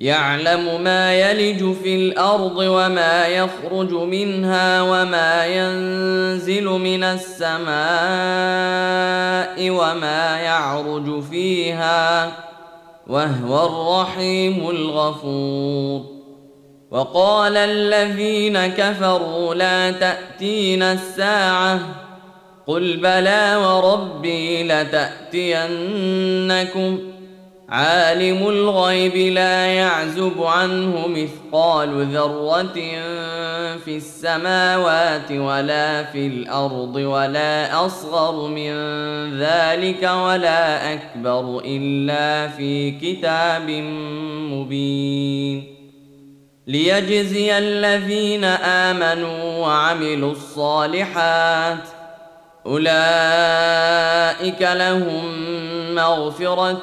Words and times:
يعلم 0.00 0.82
ما 0.84 1.14
يلج 1.14 1.74
في 1.82 1.96
الأرض 1.96 2.56
وما 2.56 3.26
يخرج 3.26 3.92
منها 3.92 4.82
وما 4.82 5.46
ينزل 5.46 6.64
من 6.64 7.04
السماء 7.04 7.76
وما 9.70 10.40
يعرج 10.40 11.22
فيها 11.22 12.32
وهو 13.06 13.66
الرحيم 13.66 14.70
الغفور. 14.70 16.16
وقال 16.90 17.56
الذين 17.56 18.66
كفروا 18.66 19.54
لا 19.54 19.90
تاتينا 19.90 20.92
الساعة 20.92 21.80
قل 22.66 22.96
بلى 22.96 23.56
وربي 23.56 24.62
لتأتينكم 24.62 25.56
عالم 27.68 28.48
الغيب 28.48 29.16
لا 29.16 29.66
يعزب 29.66 30.42
عنه 30.42 31.06
مثقال 31.08 32.06
ذرة 32.06 32.74
في 33.84 33.96
السماوات 33.96 35.30
ولا 35.30 36.04
في 36.04 36.26
الأرض 36.26 36.96
ولا 36.96 37.86
أصغر 37.86 38.48
من 38.48 38.72
ذلك 39.38 40.02
ولا 40.02 40.92
أكبر 40.94 41.62
إلا 41.64 42.48
في 42.48 42.90
كتاب 42.90 43.70
مبين. 44.50 45.76
ليجزي 46.66 47.58
الذين 47.58 48.44
آمنوا 48.44 49.58
وعملوا 49.58 50.32
الصالحات 50.32 51.88
أولئك 52.66 54.62
لهم 54.62 55.56
مغفرة 55.94 56.82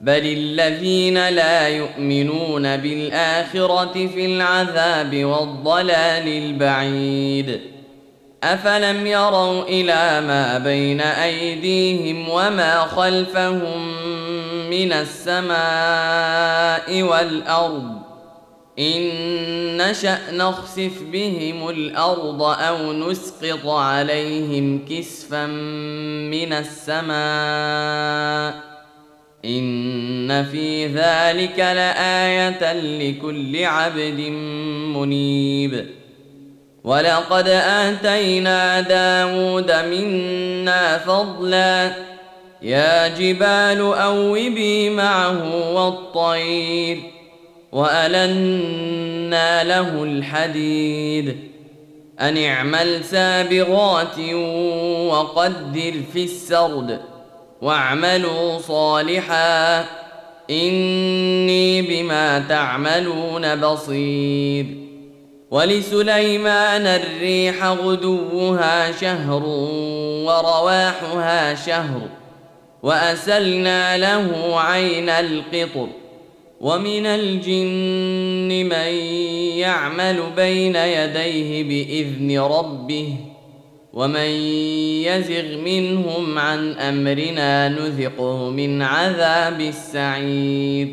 بل 0.00 0.26
الذين 0.26 1.28
لا 1.28 1.68
يؤمنون 1.68 2.76
بالاخره 2.76 3.92
في 4.06 4.26
العذاب 4.26 5.24
والضلال 5.24 6.28
البعيد 6.28 7.60
افلم 8.42 9.06
يروا 9.06 9.62
إلى 9.62 10.26
ما 10.26 10.58
بين 10.58 11.00
ايديهم 11.00 12.28
وما 12.28 12.80
خلفهم 12.80 13.98
من 14.70 14.92
السماء 14.92 15.52
والارض 17.02 18.00
ان 18.78 19.02
نشا 19.76 20.18
نخسف 20.32 21.02
بهم 21.12 21.68
الأرض 21.68 22.42
أو 22.42 22.92
نسقط 22.92 23.66
عليهم 23.66 24.84
كسفا 24.88 25.46
من 25.46 26.52
السماء 26.52 27.10
إن 29.44 30.44
في 30.44 30.86
ذلك 30.86 31.58
لآية 31.58 32.72
لكل 32.72 33.64
عبد 33.64 34.20
منيب. 34.96 35.86
ولقد 36.84 37.48
آتينا 37.48 38.80
داود 38.80 39.72
منا 39.72 40.98
فضلا. 40.98 41.92
يا 42.62 43.08
جبال 43.08 43.80
أوبي 43.80 44.90
معه 44.90 45.72
والطير 45.74 47.00
وألنا 47.72 49.64
له 49.64 50.02
الحديد. 50.04 51.36
ان 52.20 52.36
اعمل 52.36 53.04
سابغات 53.04 54.18
وقدر 55.08 55.92
في 56.12 56.24
السرد. 56.24 57.00
واعملوا 57.62 58.58
صالحا. 58.58 59.84
إني 60.50 61.82
بما 61.82 62.38
تعملون 62.48 63.56
بصير. 63.56 64.66
ولسليمان 65.50 66.86
الريح 66.86 67.64
غدوها 67.64 68.92
شهر 68.92 69.42
ورواحها 70.26 71.54
شهر. 71.54 72.00
وأسلنا 72.82 73.96
له 73.96 74.60
عين 74.60 75.08
القطر. 75.08 75.86
ومن 76.60 77.06
الجن 77.06 78.68
من 78.68 78.94
يعمل 79.58 80.22
بين 80.36 80.76
يديه 80.76 81.62
بإذن 81.62 82.40
ربه. 82.40 83.14
ومن 83.92 84.30
يزغ 85.04 85.56
منهم 85.56 86.38
عن 86.38 86.72
امرنا 86.72 87.68
نذقه 87.68 88.50
من 88.50 88.82
عذاب 88.82 89.60
السعير 89.60 90.88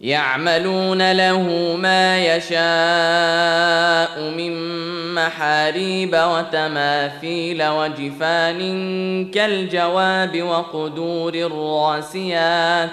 يعملون 0.00 1.12
له 1.12 1.42
ما 1.76 2.36
يشاء 2.36 4.20
من 4.30 4.54
محاريب 5.14 6.16
وتماثيل 6.16 7.68
وجفان 7.68 8.60
كالجواب 9.30 10.42
وقدور 10.42 11.34
الراسيات 11.34 12.90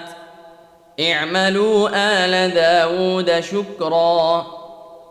اعملوا 1.00 1.88
ال 1.94 2.54
داود 2.54 3.40
شكرا 3.40 4.61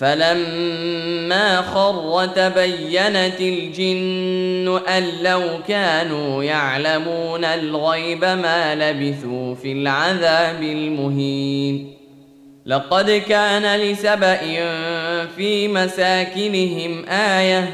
فلما 0.00 1.62
خر 1.62 2.26
تبينت 2.26 3.40
الجن 3.40 4.80
ان 4.88 5.04
لو 5.22 5.42
كانوا 5.68 6.44
يعلمون 6.44 7.44
الغيب 7.44 8.24
ما 8.24 8.74
لبثوا 8.74 9.54
في 9.54 9.72
العذاب 9.72 10.62
المهين 10.62 11.94
لقد 12.66 13.10
كان 13.10 13.80
لسبا 13.80 14.36
في 15.36 15.68
مساكنهم 15.68 17.04
إيه 17.08 17.70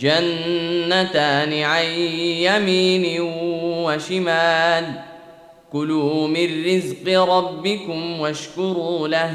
جنتان 0.00 1.62
عن 1.62 1.84
يمين 1.84 3.20
وشمال 3.84 4.84
كلوا 5.72 6.28
من 6.28 6.64
رزق 6.66 7.22
ربكم 7.22 8.20
واشكروا 8.20 9.08
له 9.08 9.34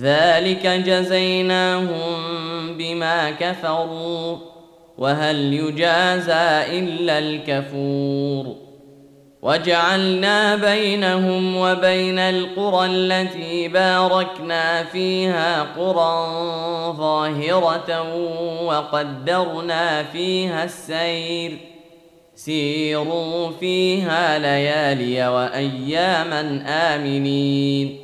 ذلك 0.00 0.66
جزيناهم 0.66 2.16
بما 2.78 3.30
كفروا 3.30 4.36
وهل 4.98 5.54
يجازى 5.54 6.78
إلا 6.78 7.18
الكفور. 7.18 8.56
وجعلنا 9.42 10.56
بينهم 10.56 11.56
وبين 11.56 12.18
القرى 12.18 12.86
التي 12.86 13.68
باركنا 13.68 14.84
فيها 14.84 15.62
قرى 15.62 16.36
ظاهرة 16.96 18.14
وقدرنا 18.64 20.02
فيها 20.02 20.64
السير. 20.64 21.58
سيروا 22.34 23.50
فيها 23.60 24.38
ليالي 24.38 25.28
وأياما 25.28 26.64
آمنين. 26.68 28.03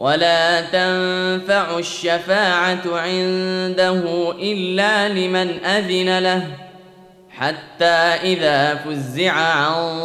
ولا 0.00 0.60
تنفع 0.60 1.78
الشفاعة 1.78 2.82
عنده 2.86 4.32
إلا 4.32 5.08
لمن 5.08 5.64
أذن 5.64 6.18
له 6.18 6.46
حتى 7.30 7.84
إذا 7.84 8.74
فزع 8.74 9.32
عن 9.32 10.02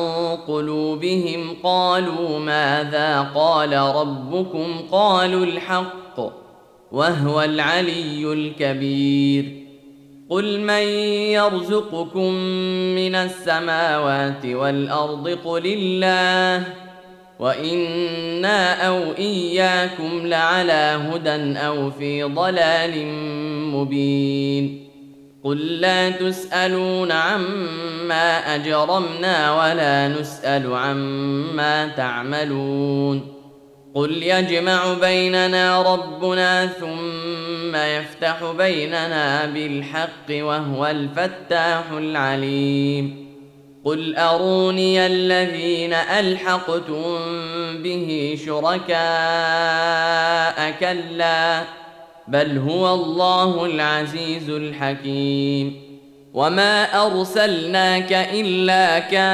قلوبهم 0.47 1.57
قالوا 1.63 2.39
ماذا 2.39 3.21
قال 3.35 3.73
ربكم؟ 3.73 4.85
قالوا 4.91 5.45
الحق 5.45 6.19
وهو 6.91 7.41
العلي 7.41 8.33
الكبير. 8.33 9.65
قل 10.29 10.59
من 10.59 10.83
يرزقكم 11.31 12.33
من 12.95 13.15
السماوات 13.15 14.45
والأرض؟ 14.45 15.29
قل 15.45 15.65
الله. 15.65 16.84
وأنا 17.39 18.87
أو 18.87 19.13
اياكم 19.17 20.27
لعلى 20.27 20.99
هدى 21.11 21.59
أو 21.59 21.91
في 21.91 22.23
ضلال 22.23 23.07
مبين 23.73 24.85
قل 25.43 25.57
لا 25.57 26.09
تسالون 26.09 27.11
عما 27.11 28.55
اجرمنا 28.55 29.63
ولا 29.63 30.07
نسال 30.07 30.73
عما 30.73 31.87
تعملون 31.87 33.35
قل 33.95 34.23
يجمع 34.23 34.93
بيننا 34.93 35.81
ربنا 35.81 36.67
ثم 36.67 37.75
يفتح 37.75 38.51
بيننا 38.57 39.45
بالحق 39.45 40.29
وهو 40.29 40.85
الفتاح 40.87 41.91
العليم 41.91 43.24
قل 43.85 44.15
اروني 44.15 45.05
الذين 45.05 45.93
الحقتم 45.93 47.03
به 47.83 48.37
شركاء 48.45 48.95
كلا 50.79 51.63
بل 52.27 52.57
هو 52.57 52.93
الله 52.93 53.65
العزيز 53.65 54.49
الحكيم 54.49 55.85
وما 56.33 57.05
ارسلناك 57.05 58.13
الا 58.13 58.99
كافه 58.99 59.33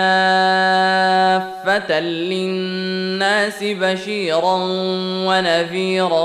للناس 2.00 3.64
بشيرا 3.64 4.58
ونذيرا 5.28 6.24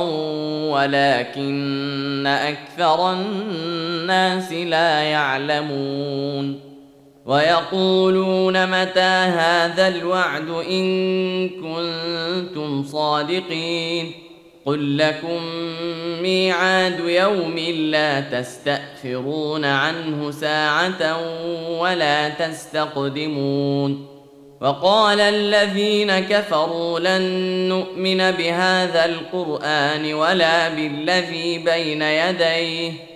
ولكن 0.71 2.27
أكثر 2.27 3.13
الناس 3.13 4.53
لا 4.53 5.03
يعلمون 5.03 6.66
ويقولون 7.27 8.67
متى 8.67 9.01
هذا 9.01 9.89
الوعد 9.89 10.49
إن 10.49 11.49
كنتم 11.49 12.85
صادقين 12.85 14.13
قل 14.67 14.99
لكم 14.99 15.43
ميعاد 16.23 17.01
يوم 17.01 17.59
لا 17.91 18.21
تستأخرون 18.21 19.65
عنه 19.65 20.31
ساعة 20.31 21.19
ولا 21.81 22.29
تستقدمون 22.29 24.07
وقال 24.61 25.21
الذين 25.21 26.19
كفروا 26.19 27.01
لن 27.01 27.23
نؤمن 27.69 28.31
بهذا 28.31 29.05
القرآن 29.05 30.15
ولا 30.15 30.69
بالذي 30.69 31.59
بين 31.59 32.03
يديه 32.03 33.16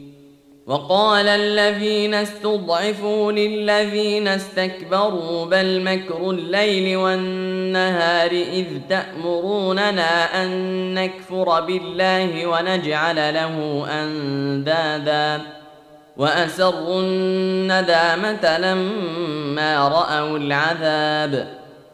وقال 0.67 1.27
الذين 1.27 2.13
استضعفوا 2.13 3.31
للذين 3.31 4.27
استكبروا 4.27 5.45
بل 5.45 5.81
مكر 5.81 6.31
الليل 6.31 6.97
والنهار 6.97 8.31
إذ 8.31 8.65
تأمروننا 8.89 10.43
أن 10.43 10.51
نكفر 10.93 11.61
بالله 11.61 12.47
ونجعل 12.47 13.33
له 13.33 13.85
أندادا 13.91 15.41
وأسروا 16.17 17.01
الندامة 17.01 18.57
لما 18.57 19.87
رأوا 19.87 20.37
العذاب 20.37 21.47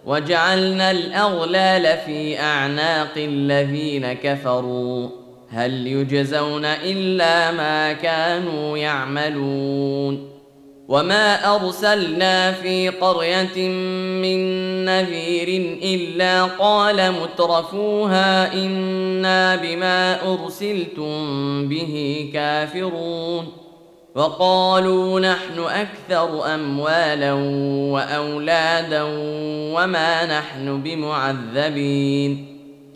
وجعلنا 0.06 0.92
الأغلال 0.92 1.98
في 2.06 2.40
أعناق 2.40 3.14
الذين 3.18 4.14
كفروا 4.14 5.27
هل 5.50 5.88
يجزون 5.88 6.66
إلا 6.66 7.52
ما 7.52 7.94
كانوا 7.94 8.78
يعملون 8.78 10.30
وما 10.88 11.56
أرسلنا 11.56 12.52
في 12.52 12.90
قرية 12.90 13.70
من 14.22 14.40
نذير 14.86 15.80
إلا 15.84 16.44
قال 16.44 17.12
مترفوها 17.12 18.54
إنا 18.54 19.56
بما 19.56 20.34
أرسلتم 20.34 21.14
به 21.70 22.30
كافرون 22.34 23.48
وقالوا 24.16 25.20
نحن 25.20 25.60
أكثر 25.60 26.56
أموالا 26.56 27.34
وأولادا 27.94 29.04
وما 29.74 30.40
نحن 30.40 30.82
بمعذبين 30.82 32.57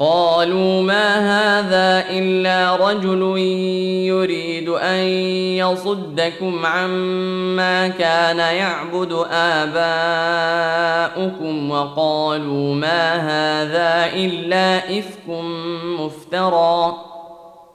قالوا 0.00 0.82
ما 0.82 1.18
هذا 1.18 2.10
إلا 2.10 2.76
رجل 2.76 3.38
يريد 4.06 4.68
أن 4.68 5.04
يصدكم 5.58 6.66
عما 6.66 7.88
كان 7.88 8.38
يعبد 8.38 9.12
آباؤكم 9.30 9.70
وقالوا 11.70 12.74
ما 12.74 13.14
هذا 13.14 14.14
إلا 14.14 14.98
إفك 14.98 15.28
مفترى. 15.98 16.96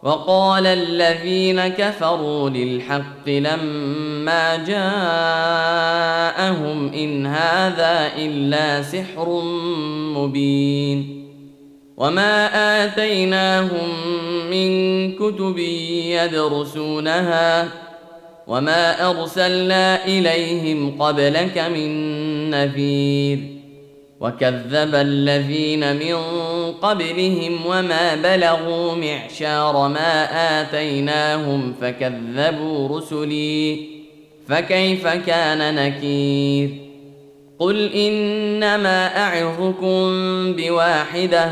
وقال 0.03 0.68
الذين 0.68 1.68
كفروا 1.68 2.50
للحق 2.50 3.27
لما 3.27 4.56
جاءهم 4.56 4.84
إن 6.94 7.25
هذا 7.25 8.12
إلا 8.18 8.82
سحر 8.82 9.42
مبين. 10.15 11.23
وما 11.97 12.50
اتيناهم 12.85 13.89
من 14.50 15.12
كتب 15.15 15.57
يدرسونها 16.07 17.69
وما 18.47 19.09
ارسلنا 19.09 20.05
اليهم 20.05 21.01
قبلك 21.01 21.57
من 21.57 21.89
نذير 22.50 23.39
وكذب 24.19 24.95
الذين 24.95 25.95
من 25.95 26.15
قبلهم 26.81 27.65
وما 27.65 28.15
بلغوا 28.15 28.95
معشار 28.95 29.88
ما 29.88 30.27
اتيناهم 30.62 31.73
فكذبوا 31.81 32.97
رسلي 32.97 33.89
فكيف 34.47 35.07
كان 35.07 35.75
نكير 35.75 36.69
قل 37.59 37.93
انما 37.93 39.17
اعظكم 39.17 40.12
بواحده 40.53 41.51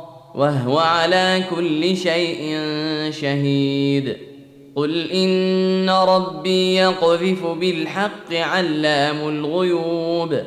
وهو 0.35 0.79
على 0.79 1.43
كل 1.55 1.97
شيء 1.97 2.57
شهيد. 3.21 4.17
قل 4.75 5.11
إن 5.11 5.89
ربي 5.89 6.75
يقذف 6.75 7.45
بالحق 7.45 8.33
علام 8.33 9.29
الغيوب. 9.29 10.37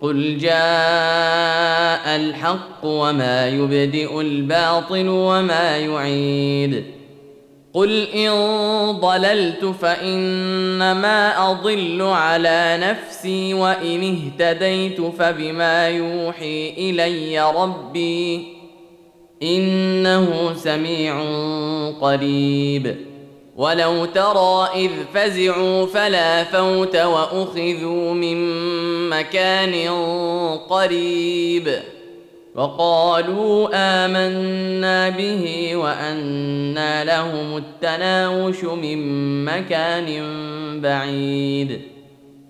قل 0.00 0.38
جاء 0.38 2.16
الحق 2.16 2.84
وما 2.84 3.48
يبدئ 3.48 4.20
الباطل 4.20 5.08
وما 5.08 5.76
يعيد. 5.76 6.84
قل 7.74 8.06
إن 8.08 8.30
ضللت 9.00 9.64
فإنما 9.64 11.50
أضل 11.50 12.02
على 12.02 12.78
نفسي 12.80 13.54
وإن 13.54 14.16
اهتديت 14.16 15.00
فبما 15.00 15.88
يوحي 15.88 16.74
إلي 16.78 17.52
ربي. 17.52 18.53
إنه 19.42 20.54
سميع 20.54 21.22
قريب. 22.00 22.96
ولو 23.56 24.04
ترى 24.04 24.68
إذ 24.74 24.90
فزعوا 25.14 25.86
فلا 25.86 26.44
فوت 26.44 26.96
وأخذوا 26.96 28.14
من 28.14 28.36
مكان 29.10 29.88
قريب. 30.68 31.78
وقالوا 32.54 33.68
آمنا 33.74 35.08
به 35.08 35.76
وانى 35.76 37.04
لهم 37.04 37.56
التناوش 37.56 38.64
من 38.64 39.44
مكان 39.44 40.30
بعيد. 40.80 41.93